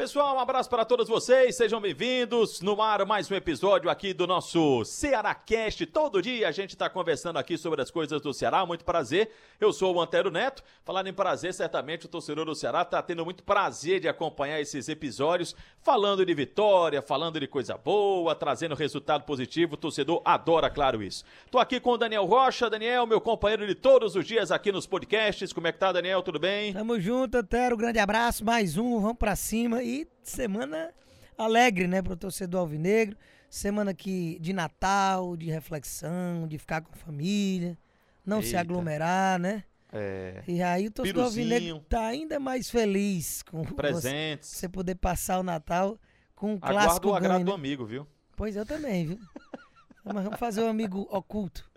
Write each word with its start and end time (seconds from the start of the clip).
Pessoal, 0.00 0.34
um 0.34 0.40
abraço 0.40 0.70
para 0.70 0.82
todos 0.82 1.10
vocês, 1.10 1.54
sejam 1.56 1.78
bem-vindos 1.78 2.62
no 2.62 2.80
ar 2.80 3.04
mais 3.04 3.30
um 3.30 3.34
episódio 3.34 3.90
aqui 3.90 4.14
do 4.14 4.26
nosso 4.26 4.82
Ceará 4.82 5.34
Cast. 5.34 5.84
Todo 5.84 6.22
dia 6.22 6.48
a 6.48 6.50
gente 6.50 6.70
está 6.70 6.88
conversando 6.88 7.38
aqui 7.38 7.58
sobre 7.58 7.82
as 7.82 7.90
coisas 7.90 8.18
do 8.22 8.32
Ceará, 8.32 8.64
muito 8.64 8.82
prazer. 8.82 9.30
Eu 9.60 9.74
sou 9.74 9.94
o 9.94 10.00
Antero 10.00 10.30
Neto. 10.30 10.64
Falando 10.86 11.08
em 11.08 11.12
prazer, 11.12 11.52
certamente 11.52 12.06
o 12.06 12.08
torcedor 12.08 12.46
do 12.46 12.54
Ceará 12.54 12.80
está 12.80 13.02
tendo 13.02 13.26
muito 13.26 13.44
prazer 13.44 14.00
de 14.00 14.08
acompanhar 14.08 14.58
esses 14.58 14.88
episódios, 14.88 15.54
falando 15.82 16.24
de 16.24 16.32
vitória, 16.32 17.02
falando 17.02 17.38
de 17.38 17.46
coisa 17.46 17.76
boa, 17.76 18.34
trazendo 18.34 18.74
resultado 18.74 19.24
positivo. 19.24 19.74
O 19.74 19.76
torcedor 19.76 20.22
adora, 20.24 20.70
claro, 20.70 21.02
isso. 21.02 21.26
Tô 21.50 21.58
aqui 21.58 21.78
com 21.78 21.90
o 21.90 21.98
Daniel 21.98 22.24
Rocha. 22.24 22.70
Daniel, 22.70 23.06
meu 23.06 23.20
companheiro 23.20 23.66
de 23.66 23.74
todos 23.74 24.16
os 24.16 24.26
dias 24.26 24.50
aqui 24.50 24.72
nos 24.72 24.86
podcasts. 24.86 25.52
Como 25.52 25.66
é 25.66 25.72
que 25.72 25.78
tá, 25.78 25.92
Daniel? 25.92 26.22
Tudo 26.22 26.38
bem? 26.38 26.72
Tamo 26.72 26.98
junto, 26.98 27.36
Antero. 27.36 27.76
Grande 27.76 27.98
abraço, 27.98 28.42
mais 28.42 28.78
um, 28.78 28.98
vamos 28.98 29.18
para 29.18 29.36
cima 29.36 29.89
e 29.90 30.08
semana 30.22 30.92
alegre, 31.36 31.86
né, 31.86 32.02
pro 32.02 32.16
torcedor 32.16 32.60
alvinegro. 32.60 33.16
Semana 33.48 33.92
que, 33.92 34.38
de 34.38 34.52
Natal, 34.52 35.36
de 35.36 35.50
reflexão, 35.50 36.46
de 36.46 36.56
ficar 36.56 36.82
com 36.82 36.92
a 36.92 36.96
família, 36.96 37.76
não 38.24 38.36
Eita. 38.36 38.48
se 38.48 38.56
aglomerar, 38.56 39.40
né? 39.40 39.64
É. 39.92 40.44
E 40.46 40.62
aí 40.62 40.86
o 40.86 40.90
torcedor 40.92 41.24
alvinegro 41.24 41.80
tá 41.88 42.06
ainda 42.06 42.38
mais 42.38 42.70
feliz 42.70 43.42
com 43.42 43.64
presentes. 43.64 44.48
Você, 44.48 44.60
você 44.60 44.68
poder 44.68 44.94
passar 44.94 45.40
o 45.40 45.42
Natal 45.42 45.98
com 46.36 46.52
um 46.52 46.56
Aguardo 46.56 46.74
clássico 46.74 47.08
o 47.08 47.14
agrado 47.14 47.32
ganho, 47.32 47.44
do 47.44 47.50
né? 47.50 47.56
amigo, 47.56 47.84
viu? 47.84 48.06
Pois 48.36 48.54
eu 48.54 48.64
também, 48.64 49.06
viu? 49.06 49.18
Mas 50.04 50.24
vamos 50.24 50.38
fazer 50.38 50.62
um 50.62 50.68
amigo 50.68 51.08
oculto. 51.10 51.68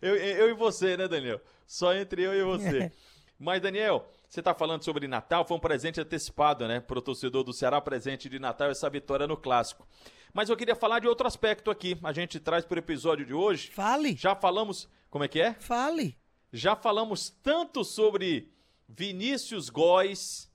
Eu, 0.00 0.16
eu 0.16 0.48
e 0.48 0.54
você, 0.54 0.96
né, 0.96 1.06
Daniel? 1.06 1.40
Só 1.66 1.94
entre 1.94 2.22
eu 2.22 2.34
e 2.34 2.42
você. 2.42 2.90
Mas, 3.38 3.60
Daniel, 3.60 4.10
você 4.30 4.38
está 4.38 4.54
falando 4.54 4.84
sobre 4.84 5.08
Natal, 5.08 5.44
foi 5.44 5.56
um 5.56 5.60
presente 5.60 6.00
antecipado, 6.00 6.68
né? 6.68 6.78
Para 6.78 7.00
o 7.00 7.02
torcedor 7.02 7.42
do 7.42 7.52
Ceará, 7.52 7.80
presente 7.80 8.28
de 8.28 8.38
Natal, 8.38 8.70
essa 8.70 8.88
vitória 8.88 9.26
no 9.26 9.36
Clássico. 9.36 9.84
Mas 10.32 10.48
eu 10.48 10.56
queria 10.56 10.76
falar 10.76 11.00
de 11.00 11.08
outro 11.08 11.26
aspecto 11.26 11.68
aqui. 11.68 11.98
A 12.00 12.12
gente 12.12 12.38
traz 12.38 12.64
para 12.64 12.76
o 12.76 12.78
episódio 12.78 13.26
de 13.26 13.34
hoje. 13.34 13.72
Fale. 13.72 14.14
Já 14.14 14.36
falamos. 14.36 14.88
Como 15.10 15.24
é 15.24 15.28
que 15.28 15.40
é? 15.40 15.54
Fale. 15.54 16.16
Já 16.52 16.76
falamos 16.76 17.28
tanto 17.42 17.82
sobre 17.82 18.52
Vinícius 18.88 19.68
Góes, 19.68 20.48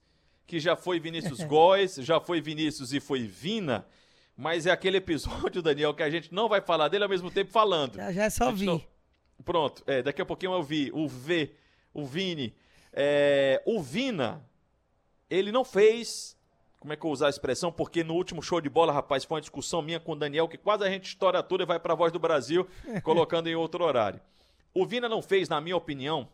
que 0.46 0.58
já 0.58 0.74
foi 0.74 0.98
Vinícius 0.98 1.40
Góes, 1.44 1.96
já 1.96 2.18
foi 2.18 2.40
Vinícius 2.40 2.94
e 2.94 2.98
foi 3.00 3.26
Vina. 3.26 3.86
Mas 4.34 4.64
é 4.64 4.70
aquele 4.70 4.96
episódio, 4.96 5.60
Daniel, 5.60 5.92
que 5.92 6.02
a 6.02 6.08
gente 6.08 6.32
não 6.32 6.48
vai 6.48 6.62
falar 6.62 6.88
dele 6.88 7.04
ao 7.04 7.10
mesmo 7.10 7.30
tempo 7.30 7.52
falando. 7.52 7.96
Já, 7.96 8.10
já 8.10 8.24
é 8.24 8.30
só 8.30 8.50
vi. 8.50 8.64
Não... 8.64 8.82
Pronto, 9.44 9.82
é, 9.86 10.02
daqui 10.02 10.22
a 10.22 10.24
pouquinho 10.24 10.54
eu 10.54 10.62
vi 10.62 10.90
o 10.94 11.06
V, 11.06 11.54
o 11.92 12.06
Vini 12.06 12.56
é, 12.96 13.62
o 13.66 13.82
Vina, 13.82 14.42
ele 15.28 15.52
não 15.52 15.64
fez. 15.64 16.34
Como 16.80 16.92
é 16.92 16.96
que 16.96 17.00
eu 17.00 17.08
vou 17.08 17.12
usar 17.12 17.26
a 17.26 17.30
expressão? 17.30 17.70
Porque 17.70 18.02
no 18.02 18.14
último 18.14 18.42
show 18.42 18.60
de 18.60 18.70
bola, 18.70 18.92
rapaz, 18.92 19.24
foi 19.24 19.34
uma 19.36 19.40
discussão 19.40 19.82
minha 19.82 20.00
com 20.00 20.12
o 20.12 20.16
Daniel, 20.16 20.48
que 20.48 20.56
quase 20.56 20.84
a 20.84 20.88
gente 20.88 21.04
estoura 21.04 21.42
tudo 21.42 21.62
e 21.62 21.66
vai 21.66 21.78
para 21.78 21.92
a 21.92 21.96
voz 21.96 22.12
do 22.12 22.18
Brasil, 22.18 22.66
colocando 23.02 23.48
em 23.48 23.54
outro 23.54 23.84
horário. 23.84 24.20
O 24.72 24.86
Vina 24.86 25.08
não 25.08 25.20
fez, 25.20 25.48
na 25.48 25.60
minha 25.60 25.76
opinião, 25.76 26.28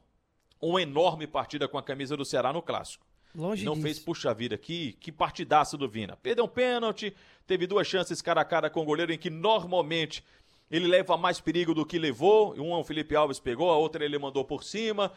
uma 0.61 0.81
enorme 0.81 1.27
partida 1.27 1.67
com 1.67 1.79
a 1.79 1.83
camisa 1.83 2.17
do 2.17 2.25
Ceará 2.25 2.53
no 2.53 2.63
clássico. 2.63 3.05
Longe 3.35 3.65
não 3.65 3.73
disso. 3.73 3.85
fez, 3.85 3.99
puxa 3.99 4.33
vida, 4.35 4.59
que, 4.59 4.93
que 5.01 5.11
partidaço 5.11 5.79
do 5.79 5.89
Vina. 5.89 6.17
Perdeu 6.23 6.45
um 6.45 6.49
pênalti, 6.49 7.15
teve 7.47 7.67
duas 7.67 7.87
chances 7.87 8.21
cara 8.21 8.43
a 8.43 8.45
cara 8.45 8.69
com 8.69 8.83
o 8.83 8.85
goleiro, 8.85 9.13
em 9.13 9.19
que 9.19 9.31
normalmente 9.31 10.23
ele 10.71 10.87
leva 10.87 11.17
mais 11.17 11.41
perigo 11.41 11.73
do 11.73 11.87
que 11.87 11.99
levou. 11.99 12.53
Uma 12.55 12.79
o 12.79 12.85
Felipe 12.85 13.17
Alves 13.17 13.41
pegou, 13.41 13.71
a 13.71 13.77
outra 13.77 14.05
ele 14.05 14.19
mandou 14.19 14.45
por 14.45 14.62
cima 14.62 15.11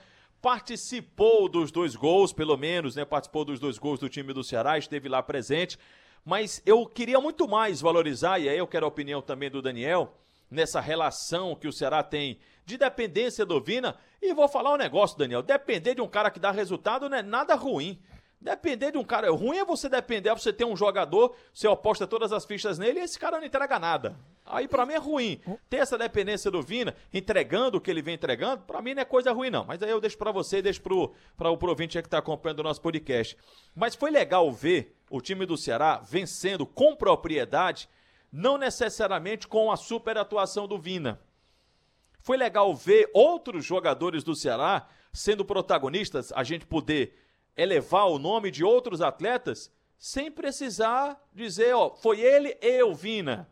participou 0.45 1.50
dos 1.50 1.72
dois 1.72 1.95
gols, 1.95 2.31
pelo 2.31 2.56
menos, 2.56 2.95
né? 2.95 3.03
Participou 3.03 3.44
dos 3.44 3.59
dois 3.59 3.79
gols 3.79 4.00
do 4.00 4.07
time 4.07 4.31
do 4.31 4.44
Ceará, 4.44 4.78
esteve 4.78 5.09
lá 5.09 5.23
presente. 5.23 5.75
Mas 6.23 6.61
eu 6.67 6.85
queria 6.85 7.19
muito 7.19 7.47
mais 7.47 7.81
valorizar, 7.81 8.38
e 8.38 8.47
aí 8.47 8.55
eu 8.55 8.67
quero 8.67 8.85
a 8.85 8.88
opinião 8.88 9.23
também 9.23 9.50
do 9.50 9.59
Daniel, 9.59 10.16
nessa 10.51 10.79
relação 10.79 11.55
que 11.55 11.67
o 11.67 11.73
Ceará 11.73 12.03
tem 12.03 12.38
de 12.63 12.78
dependência 12.78 13.44
do 13.44 13.59
Vina. 13.59 13.97
E 14.22 14.35
vou 14.35 14.47
falar 14.47 14.72
um 14.72 14.78
negócio, 14.78 15.17
Daniel: 15.17 15.41
depender 15.41 15.95
de 15.95 16.01
um 16.01 16.07
cara 16.07 16.29
que 16.29 16.39
dá 16.39 16.51
resultado 16.51 17.09
não 17.09 17.17
é 17.17 17.23
nada 17.23 17.55
ruim. 17.55 18.00
Depender 18.39 18.91
de 18.91 19.00
um 19.00 19.03
cara. 19.03 19.31
Ruim 19.31 19.57
é 19.57 19.66
você 19.66 19.89
depender, 19.89 20.29
é 20.29 20.35
você 20.35 20.53
ter 20.53 20.66
um 20.66 20.78
jogador, 20.78 21.35
você 21.51 21.67
aposta 21.67 22.05
todas 22.05 22.31
as 22.31 22.45
fichas 22.45 22.78
nele 22.78 23.00
e 23.00 23.03
esse 23.03 23.17
cara 23.17 23.39
não 23.39 23.47
entrega 23.47 23.79
nada. 23.79 24.16
Aí 24.45 24.67
para 24.67 24.85
mim 24.85 24.94
é 24.94 24.97
ruim. 24.97 25.41
Ter 25.69 25.78
essa 25.78 25.97
dependência 25.97 26.51
do 26.51 26.61
Vina, 26.61 26.95
entregando 27.11 27.78
o 27.78 27.81
que 27.81 27.89
ele 27.89 28.01
vem 28.01 28.13
entregando, 28.13 28.61
para 28.63 28.81
mim 28.81 28.94
não 28.94 29.01
é 29.01 29.06
coisa 29.06 29.31
ruim 29.33 29.50
não. 29.50 29.66
Mas 29.66 29.81
aí 29.81 29.89
eu 29.89 30.00
deixo 30.00 30.17
para 30.17 30.31
você, 30.31 30.61
deixo 30.61 30.81
pro, 30.81 31.13
pra 31.35 31.50
o 31.50 31.57
provinte 31.57 32.00
que 32.01 32.07
tá 32.07 32.19
acompanhando 32.19 32.59
o 32.59 32.63
nosso 32.63 32.81
podcast. 32.81 33.35
Mas 33.73 33.95
foi 33.95 34.11
legal 34.11 34.51
ver 34.51 34.95
o 35.09 35.19
time 35.19 35.45
do 35.45 35.57
Ceará 35.57 35.97
vencendo 35.97 36.66
com 36.66 36.95
propriedade, 36.95 37.89
não 38.31 38.57
necessariamente 38.57 39.47
com 39.47 39.72
a 39.72 39.78
super 39.78 40.17
atuação 40.17 40.67
do 40.67 40.78
Vina. 40.78 41.19
Foi 42.19 42.38
legal 42.38 42.73
ver 42.75 43.09
outros 43.13 43.66
jogadores 43.66 44.23
do 44.23 44.35
Ceará 44.35 44.88
sendo 45.11 45.45
protagonistas, 45.45 46.31
a 46.34 46.44
gente 46.44 46.66
poder 46.66 47.17
elevar 47.55 48.07
o 48.07 48.19
nome 48.19 48.51
de 48.51 48.63
outros 48.63 49.01
atletas 49.01 49.72
sem 49.97 50.29
precisar 50.29 51.19
dizer, 51.34 51.73
ó, 51.73 51.95
foi 51.95 52.19
ele 52.19 52.57
e 52.61 52.84
o 52.84 52.94
Vina. 52.94 53.50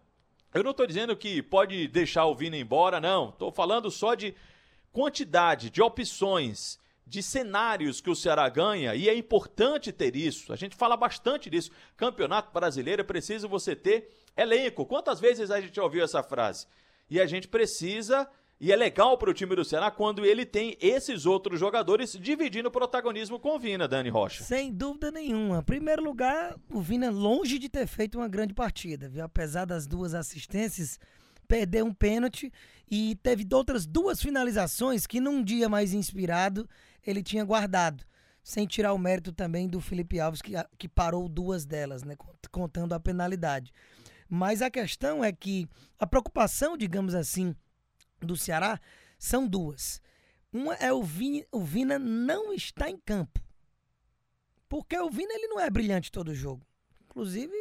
Eu 0.53 0.63
não 0.63 0.71
estou 0.71 0.85
dizendo 0.85 1.15
que 1.17 1.41
pode 1.41 1.87
deixar 1.87 2.25
o 2.25 2.35
Vina 2.35 2.55
embora, 2.55 3.01
não. 3.01 3.29
Estou 3.29 3.51
falando 3.51 3.89
só 3.89 4.13
de 4.13 4.35
quantidade, 4.91 5.71
de 5.71 5.81
opções, 5.81 6.79
de 7.07 7.23
cenários 7.23 7.99
que 7.99 8.09
o 8.09 8.15
Ceará 8.15 8.47
ganha 8.49 8.93
e 8.93 9.09
é 9.09 9.15
importante 9.15 9.91
ter 9.91 10.15
isso. 10.15 10.53
A 10.53 10.55
gente 10.55 10.75
fala 10.75 10.95
bastante 10.95 11.49
disso. 11.49 11.71
Campeonato 11.97 12.53
brasileiro 12.53 13.01
é 13.01 13.03
preciso 13.03 13.49
você 13.49 13.75
ter 13.75 14.09
elenco. 14.37 14.85
Quantas 14.85 15.19
vezes 15.19 15.49
a 15.49 15.59
gente 15.59 15.79
ouviu 15.79 16.03
essa 16.03 16.21
frase? 16.21 16.67
E 17.09 17.19
a 17.19 17.25
gente 17.25 17.47
precisa 17.47 18.29
e 18.63 18.71
é 18.71 18.77
legal 18.77 19.17
para 19.17 19.29
o 19.29 19.33
time 19.33 19.57
do 19.57 19.65
Ceará 19.65 19.91
quando 19.91 20.25
ele 20.25 20.45
tem 20.45 20.77
esses 20.79 21.25
outros 21.25 21.59
jogadores 21.59 22.13
dividindo 22.17 22.69
o 22.69 22.71
protagonismo 22.71 23.37
com 23.37 23.57
o 23.57 23.59
Vina, 23.59 23.89
Dani 23.89 24.07
Rocha. 24.07 24.41
Sem 24.41 24.71
dúvida 24.71 25.11
nenhuma. 25.11 25.57
Em 25.57 25.63
primeiro 25.63 26.01
lugar, 26.01 26.55
o 26.71 26.79
Vina 26.79 27.11
longe 27.11 27.59
de 27.59 27.67
ter 27.67 27.85
feito 27.85 28.17
uma 28.17 28.29
grande 28.29 28.53
partida, 28.53 29.09
viu? 29.09 29.25
Apesar 29.25 29.65
das 29.65 29.85
duas 29.85 30.13
assistências, 30.13 30.97
perdeu 31.45 31.85
um 31.85 31.93
pênalti 31.93 32.53
e 32.89 33.15
teve 33.21 33.45
outras 33.51 33.85
duas 33.85 34.21
finalizações 34.21 35.05
que 35.05 35.19
num 35.19 35.43
dia 35.43 35.67
mais 35.67 35.93
inspirado 35.93 36.65
ele 37.05 37.21
tinha 37.21 37.43
guardado. 37.43 38.05
Sem 38.41 38.65
tirar 38.65 38.93
o 38.93 38.97
mérito 38.97 39.33
também 39.33 39.67
do 39.67 39.81
Felipe 39.81 40.21
Alves, 40.21 40.41
que, 40.41 40.53
que 40.77 40.87
parou 40.87 41.27
duas 41.27 41.65
delas, 41.65 42.01
né? 42.01 42.15
Contando 42.49 42.93
a 42.93 42.99
penalidade. 42.99 43.73
Mas 44.29 44.61
a 44.61 44.71
questão 44.71 45.21
é 45.21 45.33
que 45.33 45.67
a 45.99 46.07
preocupação, 46.07 46.77
digamos 46.77 47.13
assim, 47.13 47.53
do 48.23 48.37
Ceará 48.37 48.79
são 49.17 49.47
duas. 49.47 50.01
Uma 50.51 50.75
é 50.75 50.93
o 50.93 51.01
Vina, 51.01 51.45
o 51.51 51.61
Vina 51.61 51.97
não 51.97 52.53
está 52.53 52.89
em 52.89 52.97
campo. 52.97 53.41
Porque 54.69 54.97
o 54.97 55.09
Vina 55.09 55.33
ele 55.33 55.47
não 55.47 55.59
é 55.59 55.69
brilhante 55.69 56.11
todo 56.11 56.33
jogo. 56.33 56.65
Inclusive, 57.05 57.53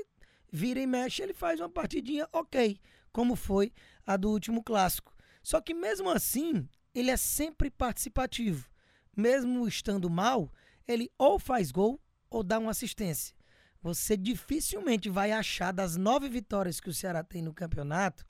vira 0.51 0.81
e 0.81 0.87
mexe, 0.87 1.23
ele 1.23 1.35
faz 1.35 1.61
uma 1.61 1.69
partidinha 1.69 2.29
ok, 2.33 2.79
como 3.13 3.37
foi 3.37 3.73
a 4.07 4.17
do 4.17 4.31
último 4.31 4.63
clássico. 4.63 5.15
Só 5.43 5.61
que 5.61 5.75
mesmo 5.75 6.09
assim, 6.11 6.69
ele 6.95 7.11
é 7.11 7.17
sempre 7.17 7.71
participativo. 7.71 8.71
Mesmo 9.17 9.67
estando 9.67 10.09
mal, 10.09 10.53
ele 10.87 11.11
ou 11.19 11.39
faz 11.39 11.71
gol 11.71 12.01
ou 12.31 12.43
dá 12.43 12.59
uma 12.59 12.71
assistência. 12.71 13.35
Você 13.83 14.17
dificilmente 14.17 15.11
vai 15.11 15.33
achar 15.33 15.73
das 15.73 15.97
nove 15.97 16.29
vitórias 16.29 16.81
que 16.81 16.89
o 16.89 16.95
Ceará 16.95 17.25
tem 17.25 17.43
no 17.43 17.53
campeonato, 17.53 18.25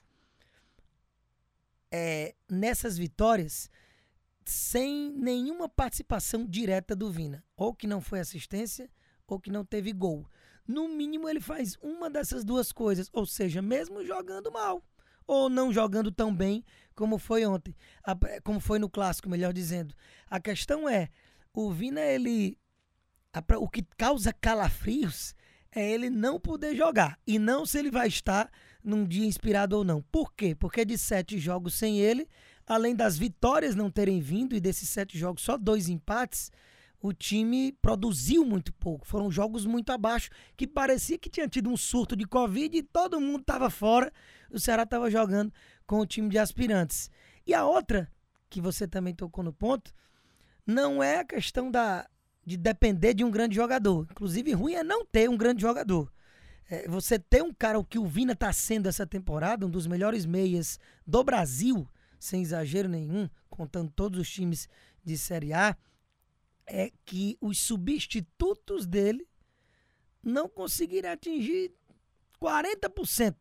é, 1.93 2.35
nessas 2.49 2.97
vitórias 2.97 3.71
sem 4.45 5.13
nenhuma 5.13 5.69
participação 5.69 6.47
direta 6.47 6.97
do 6.97 7.11
Vina. 7.11 7.45
Ou 7.57 7.75
que 7.75 7.87
não 7.87 8.01
foi 8.01 8.19
assistência, 8.19 8.91
ou 9.27 9.39
que 9.39 9.51
não 9.51 9.65
teve 9.65 9.93
gol. 9.93 10.27
No 10.67 10.89
mínimo, 10.89 11.29
ele 11.29 11.41
faz 11.41 11.77
uma 11.83 12.09
dessas 12.09 12.45
duas 12.45 12.73
coisas. 12.73 13.09
Ou 13.13 13.27
seja, 13.27 13.61
mesmo 13.61 14.05
jogando 14.05 14.51
mal. 14.51 14.83
Ou 15.27 15.49
não 15.49 15.73
jogando 15.73 16.11
tão 16.11 16.35
bem 16.35 16.65
como 16.95 17.19
foi 17.19 17.45
ontem. 17.45 17.77
Como 18.43 18.59
foi 18.59 18.79
no 18.79 18.91
clássico, 18.91 19.29
melhor 19.29 19.53
dizendo. 19.53 19.95
A 20.29 20.41
questão 20.41 20.89
é, 20.89 21.09
o 21.53 21.71
Vina, 21.71 22.01
ele. 22.01 22.59
O 23.59 23.69
que 23.69 23.83
causa 23.97 24.33
calafrios 24.33 25.35
é 25.71 25.91
ele 25.91 26.11
não 26.11 26.39
poder 26.39 26.75
jogar. 26.75 27.19
E 27.27 27.39
não 27.39 27.65
se 27.65 27.79
ele 27.79 27.91
vai 27.91 28.09
estar 28.09 28.51
num 28.83 29.07
dia 29.07 29.27
inspirado 29.27 29.77
ou 29.77 29.85
não. 29.85 30.03
Por 30.03 30.33
quê? 30.33 30.55
Porque 30.55 30.85
de 30.85 30.99
sete 30.99 31.39
jogos 31.39 31.75
sem 31.75 31.99
ele, 31.99 32.29
além 32.67 32.95
das 32.95 33.17
vitórias 33.17 33.75
não 33.75 33.91
terem 33.91 34.21
vindo 34.21 34.55
e 34.55 34.61
desses 34.61 34.89
sete 34.89 35.19
jogos 35.19 35.43
só 35.43 35.57
dois 35.57 35.89
empates, 35.89 36.51
o 37.01 37.13
time 37.13 37.73
produziu 37.83 38.45
muito 38.45 38.73
pouco. 38.75 39.07
Foram 39.07 39.31
jogos 39.31 39.67
muito 39.67 39.91
abaixo, 39.91 40.31
que 40.57 40.67
parecia 40.67 41.19
que 41.19 41.29
tinha 41.29 41.49
tido 41.49 41.69
um 41.69 41.77
surto 41.77 42.15
de 42.15 42.25
Covid 42.25 42.77
e 42.77 42.83
todo 42.83 43.21
mundo 43.21 43.41
estava 43.41 43.69
fora. 43.69 44.13
O 44.51 44.59
Ceará 44.59 44.85
estava 44.85 45.11
jogando 45.11 45.53
com 45.85 45.99
o 45.99 46.07
time 46.07 46.29
de 46.29 46.39
aspirantes. 46.39 47.11
E 47.45 47.53
a 47.53 47.67
outra, 47.67 48.09
que 48.49 48.61
você 48.61 48.87
também 48.87 49.15
tocou 49.15 49.43
no 49.43 49.53
ponto, 49.53 49.93
não 50.65 51.03
é 51.03 51.19
a 51.19 51.25
questão 51.25 51.73
da, 51.73 52.09
de 52.47 52.57
depender 52.57 53.15
de 53.15 53.25
um 53.25 53.31
grande 53.33 53.57
jogador. 53.57 54.07
Inclusive, 54.09 54.53
ruim 54.53 54.75
é 54.75 54.85
não 54.85 55.05
ter 55.05 55.29
um 55.29 55.37
grande 55.37 55.61
jogador. 55.61 56.13
É, 56.73 56.89
você 56.89 57.19
ter 57.19 57.43
um 57.43 57.53
cara, 57.53 57.79
o 57.79 57.85
que 57.85 57.99
o 57.99 58.07
Vina 58.07 58.33
está 58.33 58.51
sendo 58.51 58.89
essa 58.89 59.07
temporada, 59.07 59.67
um 59.67 59.69
dos 59.69 59.87
melhores 59.87 60.25
meias 60.25 60.81
do 61.07 61.23
Brasil, 61.23 61.87
sem 62.19 62.41
exagero 62.41 62.89
nenhum, 62.89 63.29
contando 63.51 63.91
todos 63.91 64.19
os 64.19 64.31
times 64.31 64.71
de 65.05 65.19
Série 65.19 65.53
A, 65.53 65.77
é 66.67 66.91
que 67.05 67.37
os 67.43 67.59
substitutos 67.59 68.87
dele 68.87 69.29
não 70.23 70.49
conseguiram 70.49 71.11
atingir 71.11 71.75
40% 72.41 73.37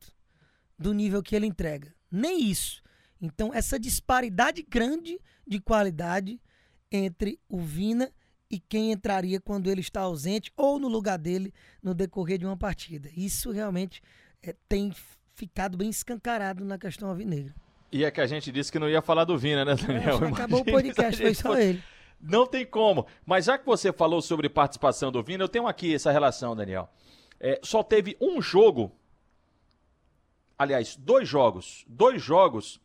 do 0.77 0.93
nível 0.93 1.23
que 1.23 1.33
ele 1.33 1.45
entrega. 1.45 1.95
Nem 2.11 2.43
isso. 2.49 2.83
Então, 3.21 3.53
essa 3.53 3.79
disparidade 3.79 4.61
grande 4.61 5.17
de 5.47 5.61
qualidade 5.61 6.37
entre 6.91 7.39
o 7.47 7.61
Vina 7.61 8.11
e 8.51 8.59
quem 8.59 8.91
entraria 8.91 9.39
quando 9.39 9.71
ele 9.71 9.79
está 9.79 10.01
ausente 10.01 10.51
ou 10.57 10.77
no 10.77 10.89
lugar 10.89 11.17
dele 11.17 11.53
no 11.81 11.93
decorrer 11.93 12.37
de 12.37 12.45
uma 12.45 12.57
partida. 12.57 13.09
Isso 13.15 13.49
realmente 13.51 14.03
é, 14.43 14.53
tem 14.67 14.91
ficado 15.33 15.77
bem 15.77 15.89
escancarado 15.89 16.65
na 16.65 16.77
questão 16.77 17.09
alvinegra. 17.09 17.55
E 17.91 18.03
é 18.03 18.11
que 18.11 18.19
a 18.19 18.27
gente 18.27 18.51
disse 18.51 18.71
que 18.71 18.79
não 18.79 18.89
ia 18.89 19.01
falar 19.01 19.23
do 19.23 19.37
Vina, 19.37 19.63
né, 19.63 19.75
Daniel? 19.75 20.23
É, 20.23 20.27
acabou 20.27 20.59
o 20.59 20.65
podcast, 20.65 21.21
foi 21.21 21.33
só 21.33 21.57
ele. 21.57 21.81
Não 22.19 22.45
tem 22.45 22.65
como. 22.65 23.07
Mas 23.25 23.45
já 23.45 23.57
que 23.57 23.65
você 23.65 23.91
falou 23.91 24.21
sobre 24.21 24.49
participação 24.49 25.11
do 25.11 25.23
Vina, 25.23 25.45
eu 25.45 25.49
tenho 25.49 25.65
aqui 25.65 25.95
essa 25.95 26.11
relação, 26.11 26.55
Daniel. 26.55 26.89
É, 27.39 27.59
só 27.63 27.81
teve 27.81 28.15
um 28.21 28.41
jogo, 28.41 28.91
aliás, 30.59 30.95
dois 30.95 31.27
jogos, 31.27 31.85
dois 31.87 32.21
jogos. 32.21 32.80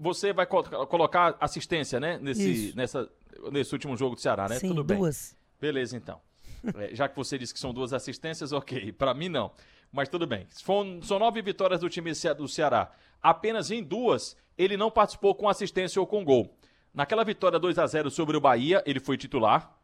Você 0.00 0.32
vai 0.32 0.46
co 0.46 0.62
colocar 0.86 1.36
assistência, 1.38 2.00
né? 2.00 2.18
Nesse, 2.22 2.72
nessa, 2.74 3.06
nesse 3.52 3.74
último 3.74 3.94
jogo 3.98 4.14
do 4.14 4.20
Ceará, 4.20 4.48
né? 4.48 4.58
Sim, 4.58 4.68
Tudo 4.68 4.82
bem. 4.82 4.96
duas. 4.96 5.36
Beleza, 5.60 5.94
então. 5.94 6.18
É, 6.74 6.94
já 6.94 7.06
que 7.06 7.14
você 7.14 7.36
disse 7.36 7.52
que 7.52 7.60
são 7.60 7.74
duas 7.74 7.92
assistências, 7.92 8.50
ok. 8.50 8.92
Para 8.92 9.12
mim, 9.12 9.28
não. 9.28 9.52
Mas 9.92 10.08
tudo 10.08 10.26
bem. 10.26 10.46
São, 10.48 11.02
são 11.02 11.18
nove 11.18 11.42
vitórias 11.42 11.80
do 11.80 11.90
time 11.90 12.12
do 12.36 12.48
Ceará. 12.48 12.90
Apenas 13.22 13.70
em 13.70 13.82
duas, 13.82 14.38
ele 14.56 14.74
não 14.74 14.90
participou 14.90 15.34
com 15.34 15.50
assistência 15.50 16.00
ou 16.00 16.06
com 16.06 16.24
gol. 16.24 16.50
Naquela 16.94 17.22
vitória 17.22 17.58
2 17.58 17.78
a 17.78 17.86
0 17.86 18.10
sobre 18.10 18.38
o 18.38 18.40
Bahia, 18.40 18.82
ele 18.86 19.00
foi 19.00 19.18
titular. 19.18 19.76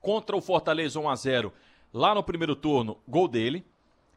Contra 0.00 0.36
o 0.36 0.40
Fortaleza 0.40 1.00
1 1.00 1.08
a 1.08 1.16
0 1.16 1.52
lá 1.92 2.14
no 2.14 2.22
primeiro 2.22 2.54
turno, 2.54 2.98
gol 3.08 3.26
dele. 3.26 3.64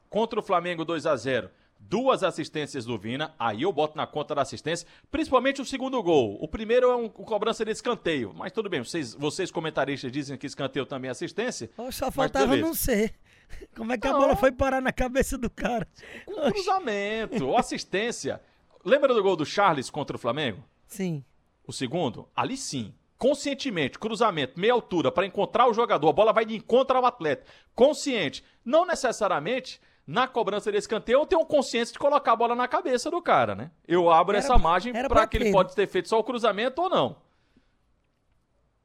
Contra 0.09 0.39
o 0.39 0.43
Flamengo 0.43 0.85
2 0.85 1.07
a 1.07 1.15
0 1.15 1.49
duas 1.79 2.24
assistências 2.24 2.85
do 2.85 2.97
Vina, 2.97 3.33
aí 3.39 3.62
eu 3.62 3.71
boto 3.71 3.97
na 3.97 4.06
conta 4.06 4.35
da 4.35 4.41
assistência, 4.41 4.88
principalmente 5.09 5.62
o 5.62 5.65
segundo 5.65 6.01
gol. 6.03 6.38
O 6.41 6.47
primeiro 6.47 6.89
é 6.89 6.95
um, 6.95 7.06
um 7.06 7.09
cobrança 7.09 7.63
de 7.63 7.71
escanteio, 7.71 8.33
mas 8.35 8.51
tudo 8.51 8.69
bem, 8.69 8.83
vocês, 8.83 9.13
vocês 9.13 9.51
comentaristas 9.51 10.12
dizem 10.12 10.38
que 10.38 10.45
escanteio 10.45 10.85
também 10.85 11.09
é 11.09 11.12
assistência. 11.12 11.69
Oh, 11.77 11.91
só 11.91 12.12
faltava 12.12 12.56
não 12.56 12.74
ser. 12.74 13.13
Como 13.75 13.94
é 13.94 13.97
que 13.97 14.07
não. 14.07 14.15
a 14.15 14.19
bola 14.19 14.35
foi 14.35 14.51
parar 14.51 14.81
na 14.81 14.91
cabeça 14.91 15.38
do 15.38 15.50
cara? 15.50 15.88
Um 16.27 16.51
cruzamento, 16.51 17.56
assistência. 17.56 18.41
Lembra 18.83 19.13
do 19.13 19.24
gol 19.24 19.35
do 19.35 19.45
Charles 19.45 19.89
contra 19.89 20.15
o 20.15 20.19
Flamengo? 20.19 20.63
Sim. 20.88 21.24
O 21.65 21.74
segundo? 21.74 22.27
Ali 22.35 22.57
sim. 22.57 22.94
Conscientemente, 23.18 23.97
cruzamento, 23.97 24.59
meia 24.59 24.74
altura, 24.74 25.12
para 25.12 25.25
encontrar 25.25 25.68
o 25.68 25.74
jogador, 25.74 26.07
a 26.07 26.13
bola 26.13 26.31
vai 26.31 26.45
de 26.45 26.56
encontro 26.56 26.97
ao 26.97 27.06
atleta. 27.06 27.45
Consciente. 27.74 28.44
Não 28.63 28.85
necessariamente 28.85 29.81
na 30.07 30.25
cobrança 30.25 30.71
desse 30.71 30.86
escanteio, 30.86 31.19
eu 31.19 31.25
tenho 31.25 31.45
consciência 31.45 31.92
de 31.92 32.00
colocar 32.00 32.31
a 32.31 32.36
bola 32.36 32.56
na 32.56 32.65
cabeça 32.65 33.12
do 33.12 33.21
cara, 33.21 33.54
né? 33.54 33.69
Eu 33.86 34.09
abro 34.09 34.38
era, 34.38 34.44
essa 34.44 34.57
margem 34.57 34.94
para 34.94 35.27
que 35.27 35.36
ele 35.36 35.51
pode 35.51 35.75
ter 35.75 35.86
feito 35.86 36.07
só 36.07 36.18
o 36.18 36.24
cruzamento 36.24 36.81
ou 36.81 36.89
não. 36.89 37.18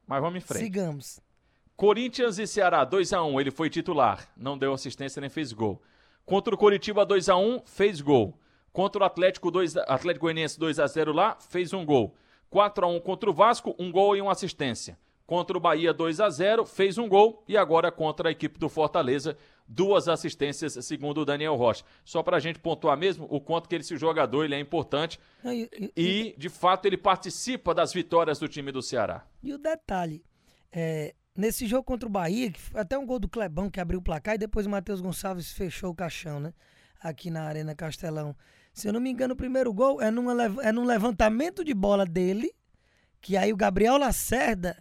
Mas 0.04 0.20
vamos 0.20 0.38
em 0.38 0.44
frente. 0.44 0.64
Sigamos. 0.64 1.20
Corinthians 1.76 2.38
e 2.38 2.46
Ceará, 2.46 2.84
2 2.84 3.12
a 3.12 3.22
1 3.22 3.40
ele 3.40 3.50
foi 3.52 3.70
titular, 3.70 4.28
não 4.36 4.58
deu 4.58 4.74
assistência 4.74 5.20
nem 5.20 5.30
fez 5.30 5.52
gol. 5.52 5.80
Contra 6.26 6.54
o 6.54 6.58
Coritiba 6.58 7.06
2 7.06 7.28
a 7.28 7.36
1 7.36 7.62
fez 7.66 8.00
gol. 8.00 8.36
Contra 8.72 9.02
o 9.02 9.04
Atlético 9.04 9.50
2 9.50 9.76
Atlético 9.76 10.26
Goianiense 10.26 10.58
2 10.58 10.80
a 10.80 10.86
0 10.86 11.12
lá, 11.12 11.36
fez 11.40 11.72
um 11.72 11.84
gol. 11.84 12.16
4 12.50 12.84
a 12.84 12.88
1 12.88 13.00
contra 13.00 13.30
o 13.30 13.32
Vasco, 13.32 13.76
um 13.78 13.92
gol 13.92 14.16
e 14.16 14.20
uma 14.20 14.32
assistência. 14.32 14.98
Contra 15.32 15.56
o 15.56 15.60
Bahia 15.60 15.94
2 15.94 16.20
a 16.20 16.28
0, 16.28 16.66
fez 16.66 16.98
um 16.98 17.08
gol 17.08 17.42
e 17.48 17.56
agora 17.56 17.90
contra 17.90 18.28
a 18.28 18.32
equipe 18.32 18.58
do 18.58 18.68
Fortaleza 18.68 19.34
duas 19.66 20.06
assistências, 20.06 20.74
segundo 20.84 21.22
o 21.22 21.24
Daniel 21.24 21.56
Rocha. 21.56 21.82
Só 22.04 22.22
para 22.22 22.36
a 22.36 22.38
gente 22.38 22.58
pontuar 22.58 22.98
mesmo 22.98 23.26
o 23.30 23.40
quanto 23.40 23.66
que 23.66 23.76
esse 23.76 23.96
jogador 23.96 24.44
ele 24.44 24.54
é 24.54 24.60
importante 24.60 25.18
e, 25.42 25.90
e, 25.96 26.34
de 26.36 26.50
fato, 26.50 26.84
ele 26.84 26.98
participa 26.98 27.74
das 27.74 27.94
vitórias 27.94 28.38
do 28.38 28.46
time 28.46 28.70
do 28.70 28.82
Ceará. 28.82 29.26
E 29.42 29.54
o 29.54 29.58
detalhe, 29.58 30.22
é, 30.70 31.14
nesse 31.34 31.66
jogo 31.66 31.84
contra 31.84 32.06
o 32.06 32.12
Bahia, 32.12 32.52
até 32.74 32.98
um 32.98 33.06
gol 33.06 33.18
do 33.18 33.26
Clebão 33.26 33.70
que 33.70 33.80
abriu 33.80 34.00
o 34.00 34.04
placar 34.04 34.34
e 34.34 34.38
depois 34.38 34.66
o 34.66 34.70
Matheus 34.70 35.00
Gonçalves 35.00 35.50
fechou 35.50 35.92
o 35.92 35.94
caixão, 35.94 36.40
né? 36.40 36.52
Aqui 37.00 37.30
na 37.30 37.44
Arena 37.44 37.74
Castelão. 37.74 38.36
Se 38.70 38.86
eu 38.86 38.92
não 38.92 39.00
me 39.00 39.08
engano, 39.08 39.32
o 39.32 39.38
primeiro 39.38 39.72
gol 39.72 39.98
é, 40.02 40.10
numa, 40.10 40.34
é 40.62 40.70
num 40.70 40.84
levantamento 40.84 41.64
de 41.64 41.72
bola 41.72 42.04
dele, 42.04 42.52
que 43.18 43.34
aí 43.34 43.50
o 43.50 43.56
Gabriel 43.56 43.96
Lacerda 43.96 44.76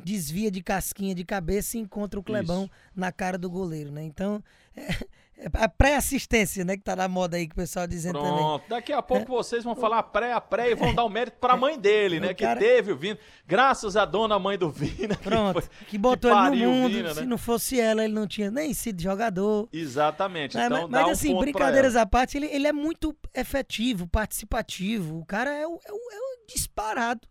desvia 0.00 0.50
de 0.50 0.62
casquinha 0.62 1.14
de 1.14 1.24
cabeça 1.24 1.76
e 1.76 1.80
encontra 1.80 2.18
o 2.18 2.22
Clebão 2.22 2.64
Isso. 2.64 2.72
na 2.94 3.12
cara 3.12 3.36
do 3.36 3.50
goleiro, 3.50 3.90
né? 3.90 4.02
Então, 4.02 4.42
é, 4.76 4.92
é 5.36 5.48
a 5.54 5.68
pré-assistência, 5.68 6.64
né? 6.64 6.76
Que 6.76 6.82
tá 6.82 6.96
na 6.96 7.08
moda 7.08 7.36
aí 7.36 7.46
que 7.46 7.52
o 7.52 7.56
pessoal 7.56 7.86
dizendo 7.86 8.18
Pronto. 8.18 8.62
também. 8.62 8.68
Daqui 8.68 8.92
a 8.92 9.02
pouco 9.02 9.32
é. 9.32 9.36
vocês 9.36 9.62
vão 9.62 9.74
falar 9.76 10.02
pré 10.04 10.32
a 10.32 10.40
pré 10.40 10.70
e 10.70 10.74
vão 10.74 10.94
dar 10.94 11.04
o 11.04 11.08
mérito 11.08 11.36
pra 11.38 11.56
mãe 11.56 11.78
dele, 11.78 12.20
né? 12.20 12.32
Cara... 12.32 12.58
Que 12.58 12.66
teve 12.66 12.92
o 12.92 12.96
Vina. 12.96 13.18
Graças 13.46 13.96
à 13.96 14.04
dona 14.04 14.38
mãe 14.38 14.56
do 14.56 14.70
Vina. 14.70 15.16
Pronto. 15.16 15.60
Que, 15.60 15.66
foi, 15.66 15.86
que 15.88 15.98
botou 15.98 16.30
que 16.30 16.46
ele 16.48 16.64
no 16.64 16.72
mundo. 16.72 16.94
Vina, 16.94 17.14
Se 17.14 17.20
né? 17.20 17.26
não 17.26 17.38
fosse 17.38 17.78
ela, 17.78 18.04
ele 18.04 18.14
não 18.14 18.26
tinha 18.26 18.50
nem 18.50 18.72
sido 18.72 19.00
jogador. 19.00 19.68
Exatamente. 19.72 20.56
É, 20.56 20.66
então, 20.66 20.88
mas, 20.88 20.90
mas 20.90 21.06
um 21.06 21.10
assim, 21.10 21.38
brincadeiras 21.38 21.96
à 21.96 22.06
parte, 22.06 22.38
ele, 22.38 22.46
ele 22.46 22.66
é 22.66 22.72
muito 22.72 23.14
efetivo, 23.34 24.06
participativo. 24.06 25.18
O 25.18 25.26
cara 25.26 25.52
é 25.52 25.66
o, 25.66 25.78
é 25.84 25.92
o, 25.92 25.96
é 25.96 26.18
o 26.18 26.46
disparado. 26.46 27.28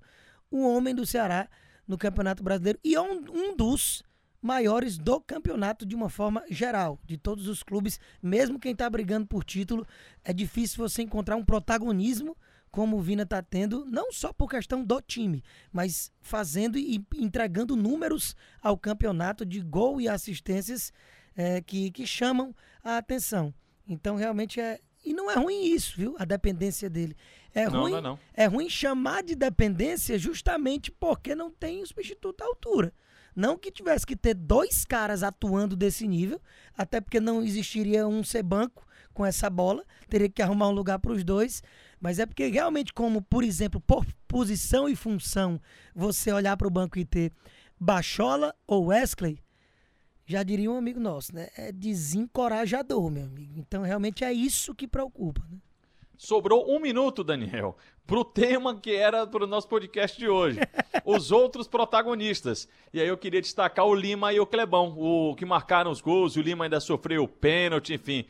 O 0.50 0.68
homem 0.68 0.94
do 0.94 1.06
Ceará 1.06 1.48
no 1.92 1.98
Campeonato 1.98 2.42
Brasileiro 2.42 2.80
e 2.86 2.96
é 2.96 3.02
um, 3.02 3.22
um 3.30 3.56
dos 3.56 4.02
maiores 4.42 4.98
do 4.98 5.20
campeonato 5.20 5.86
de 5.86 5.94
uma 5.94 6.10
forma 6.10 6.42
geral, 6.50 6.98
de 7.06 7.18
todos 7.18 7.50
os 7.50 7.62
clubes, 7.62 8.00
mesmo 8.24 8.58
quem 8.58 8.72
está 8.72 8.90
brigando 8.90 9.28
por 9.28 9.44
título, 9.44 9.86
é 10.24 10.32
difícil 10.32 10.78
você 10.78 11.02
encontrar 11.02 11.36
um 11.36 11.44
protagonismo 11.44 12.36
como 12.72 12.96
o 12.96 13.02
Vina 13.02 13.24
está 13.24 13.42
tendo, 13.42 13.84
não 13.86 14.14
só 14.14 14.32
por 14.32 14.50
questão 14.50 14.82
do 14.86 15.02
time, 15.02 15.44
mas 15.74 16.14
fazendo 16.22 16.78
e 16.78 17.06
entregando 17.18 17.76
números 17.76 18.34
ao 18.62 18.78
campeonato 18.78 19.46
de 19.46 19.60
gol 19.60 20.00
e 20.00 20.08
assistências 20.08 20.94
é, 21.36 21.62
que, 21.62 21.92
que 21.92 22.08
chamam 22.08 22.56
a 22.82 22.98
atenção. 22.98 23.54
Então, 23.86 24.16
realmente 24.16 24.62
é. 24.62 24.80
E 25.04 25.14
não 25.14 25.30
é 25.30 25.36
ruim 25.36 25.66
isso, 25.66 25.98
viu? 25.98 26.16
A 26.18 26.24
dependência 26.24 26.90
dele. 26.90 27.18
É 27.54 27.70
não, 27.70 27.82
ruim, 27.82 27.92
não 27.92 27.98
é, 27.98 28.02
não. 28.02 28.20
é 28.34 28.46
ruim 28.46 28.70
chamar 28.70 29.24
de 29.24 29.36
dependência 29.36 30.18
justamente 30.18 30.92
porque 30.92 31.36
não 31.36 31.52
tem 31.52 31.82
o 31.82 31.88
substituto 31.88 32.42
à 32.42 32.46
altura. 32.46 32.94
Não 33.36 33.58
que 33.58 33.72
tivesse 33.72 34.06
que 34.06 34.16
ter 34.16 34.34
dois 34.34 34.84
caras 34.84 35.24
atuando 35.24 35.76
desse 35.76 36.08
nível, 36.08 36.42
até 36.78 37.00
porque 37.00 37.20
não 37.20 37.42
existiria 37.42 38.08
um 38.08 38.24
ser 38.24 38.44
banco 38.44 38.86
com 39.14 39.26
essa 39.26 39.50
bola, 39.50 39.86
teria 40.10 40.30
que 40.30 40.42
arrumar 40.42 40.70
um 40.70 40.74
lugar 40.74 41.00
para 41.00 41.12
os 41.12 41.24
dois. 41.24 41.62
Mas 42.00 42.20
é 42.20 42.26
porque 42.26 42.48
realmente, 42.48 42.94
como 42.94 43.22
por 43.22 43.44
exemplo, 43.44 43.80
por 43.80 44.06
posição 44.28 44.90
e 44.90 44.96
função, 44.96 45.62
você 45.94 46.32
olhar 46.32 46.58
para 46.58 46.68
o 46.68 46.72
banco 46.72 46.98
e 46.98 47.06
ter 47.06 47.32
Bachola 47.80 48.54
ou 48.68 48.88
Wesley, 48.88 49.40
já 50.26 50.44
diria 50.44 50.72
um 50.72 50.78
amigo 50.78 51.00
nosso, 51.00 51.36
né? 51.36 51.50
É 51.56 51.72
desencorajador, 51.72 53.10
meu 53.10 53.26
amigo. 53.26 53.54
Então 53.58 53.82
realmente 53.82 54.24
é 54.24 54.32
isso 54.32 54.76
que 54.76 54.88
preocupa, 54.88 55.46
né? 55.50 55.58
Sobrou 56.24 56.72
um 56.72 56.80
minuto, 56.80 57.24
Daniel, 57.24 57.76
para 58.06 58.20
o 58.20 58.24
tema 58.24 58.80
que 58.80 58.96
era 58.96 59.26
para 59.26 59.44
o 59.44 59.48
nosso 59.48 59.68
podcast 59.68 60.16
de 60.20 60.30
hoje. 60.30 60.60
Os 61.04 61.32
outros 61.32 61.68
protagonistas. 61.68 62.70
E 62.94 63.02
aí 63.02 63.08
eu 63.08 63.18
queria 63.18 63.42
destacar 63.42 63.88
o 63.88 63.96
Lima 63.96 64.32
e 64.32 64.40
o 64.40 64.46
Clebão, 64.46 64.94
o 64.96 65.36
que 65.36 65.46
marcaram 65.46 65.90
os 65.90 66.00
gols. 66.00 66.36
O 66.36 66.42
Lima 66.42 66.66
ainda 66.66 66.80
sofreu 66.80 67.28
pênalti, 67.28 67.96
enfim. 67.96 68.28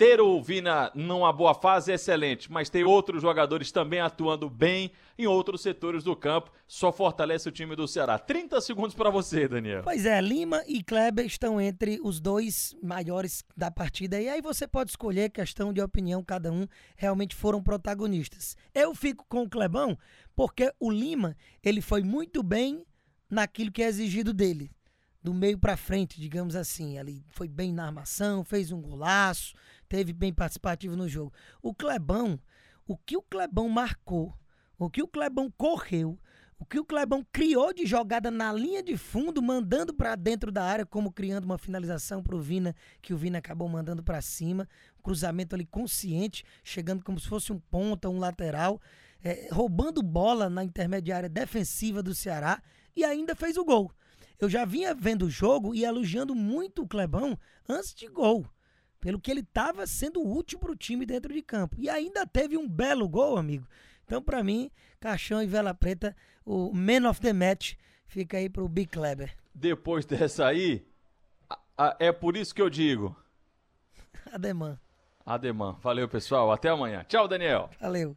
Ter 0.00 0.18
o 0.18 0.42
Vina 0.42 0.90
numa 0.94 1.30
boa 1.30 1.52
fase 1.52 1.92
é 1.92 1.94
excelente, 1.94 2.50
mas 2.50 2.70
ter 2.70 2.86
outros 2.86 3.20
jogadores 3.20 3.70
também 3.70 4.00
atuando 4.00 4.48
bem 4.48 4.92
em 5.18 5.26
outros 5.26 5.60
setores 5.60 6.02
do 6.02 6.16
campo 6.16 6.50
só 6.66 6.90
fortalece 6.90 7.46
o 7.50 7.52
time 7.52 7.76
do 7.76 7.86
Ceará. 7.86 8.18
30 8.18 8.62
segundos 8.62 8.94
para 8.94 9.10
você, 9.10 9.46
Daniel. 9.46 9.82
Pois 9.84 10.06
é, 10.06 10.18
Lima 10.18 10.62
e 10.66 10.82
Kleber 10.82 11.26
estão 11.26 11.60
entre 11.60 12.00
os 12.02 12.18
dois 12.18 12.74
maiores 12.82 13.44
da 13.54 13.70
partida 13.70 14.18
e 14.18 14.26
aí 14.26 14.40
você 14.40 14.66
pode 14.66 14.88
escolher 14.88 15.28
questão 15.28 15.70
de 15.70 15.82
opinião, 15.82 16.24
cada 16.24 16.50
um 16.50 16.66
realmente 16.96 17.34
foram 17.34 17.62
protagonistas. 17.62 18.56
Eu 18.74 18.94
fico 18.94 19.26
com 19.28 19.42
o 19.42 19.50
Clebão 19.50 19.98
porque 20.34 20.72
o 20.80 20.90
Lima, 20.90 21.36
ele 21.62 21.82
foi 21.82 22.02
muito 22.02 22.42
bem 22.42 22.86
naquilo 23.28 23.70
que 23.70 23.82
é 23.82 23.88
exigido 23.88 24.32
dele. 24.32 24.70
Do 25.22 25.34
meio 25.34 25.58
para 25.58 25.76
frente, 25.76 26.20
digamos 26.20 26.56
assim. 26.56 26.98
Ali 26.98 27.24
foi 27.28 27.48
bem 27.48 27.72
na 27.72 27.86
armação, 27.86 28.42
fez 28.42 28.72
um 28.72 28.80
golaço, 28.80 29.54
teve 29.88 30.12
bem 30.12 30.32
participativo 30.32 30.96
no 30.96 31.08
jogo. 31.08 31.32
O 31.62 31.74
Clebão, 31.74 32.38
o 32.86 32.96
que 32.96 33.16
o 33.16 33.22
Clebão 33.22 33.68
marcou, 33.68 34.34
o 34.78 34.88
que 34.88 35.02
o 35.02 35.08
Clebão 35.08 35.52
correu, 35.56 36.18
o 36.60 36.66
que 36.66 36.78
o 36.78 36.84
Clebão 36.84 37.26
criou 37.32 37.72
de 37.72 37.86
jogada 37.86 38.30
na 38.30 38.52
linha 38.52 38.82
de 38.82 38.94
fundo, 38.94 39.40
mandando 39.40 39.94
para 39.94 40.14
dentro 40.14 40.52
da 40.52 40.62
área, 40.62 40.84
como 40.84 41.10
criando 41.10 41.44
uma 41.44 41.56
finalização 41.56 42.22
para 42.22 42.36
o 42.36 42.40
Vina, 42.40 42.76
que 43.00 43.14
o 43.14 43.16
Vina 43.16 43.38
acabou 43.38 43.66
mandando 43.66 44.02
para 44.02 44.20
cima. 44.20 44.68
cruzamento 45.02 45.54
ali 45.54 45.64
consciente, 45.64 46.44
chegando 46.62 47.02
como 47.02 47.18
se 47.18 47.26
fosse 47.26 47.50
um 47.50 47.58
ponta, 47.58 48.10
um 48.10 48.18
lateral, 48.18 48.78
é, 49.24 49.48
roubando 49.50 50.02
bola 50.02 50.50
na 50.50 50.62
intermediária 50.62 51.30
defensiva 51.30 52.02
do 52.02 52.14
Ceará 52.14 52.62
e 52.94 53.04
ainda 53.04 53.34
fez 53.34 53.56
o 53.56 53.64
gol. 53.64 53.90
Eu 54.40 54.48
já 54.48 54.64
vinha 54.64 54.94
vendo 54.94 55.26
o 55.26 55.30
jogo 55.30 55.74
e 55.74 55.84
elogiando 55.84 56.34
muito 56.34 56.82
o 56.82 56.88
Clebão 56.88 57.38
antes 57.68 57.94
de 57.94 58.08
gol, 58.08 58.46
pelo 58.98 59.20
que 59.20 59.30
ele 59.30 59.40
estava 59.40 59.86
sendo 59.86 60.26
útil 60.26 60.58
para 60.58 60.72
o 60.72 60.76
time 60.76 61.04
dentro 61.04 61.32
de 61.32 61.42
campo. 61.42 61.76
E 61.78 61.90
ainda 61.90 62.26
teve 62.26 62.56
um 62.56 62.68
belo 62.68 63.08
gol, 63.08 63.36
amigo. 63.36 63.66
Então, 64.04 64.22
para 64.22 64.42
mim, 64.42 64.70
Caixão 64.98 65.42
e 65.42 65.46
Vela 65.46 65.74
Preta, 65.74 66.16
o 66.44 66.72
Man 66.72 67.08
of 67.08 67.20
the 67.20 67.32
Match 67.32 67.74
fica 68.06 68.38
aí 68.38 68.48
pro 68.48 68.68
Big 68.68 68.90
Kleber. 68.90 69.36
Depois 69.54 70.06
dessa 70.06 70.46
aí, 70.46 70.86
a, 71.48 71.58
a, 71.76 71.96
é 71.98 72.10
por 72.10 72.36
isso 72.36 72.54
que 72.54 72.62
eu 72.62 72.70
digo. 72.70 73.14
Ademã. 74.32 74.78
Ademã. 75.24 75.76
Valeu, 75.80 76.08
pessoal. 76.08 76.50
Até 76.50 76.70
amanhã. 76.70 77.04
Tchau, 77.06 77.28
Daniel. 77.28 77.70
Valeu. 77.80 78.16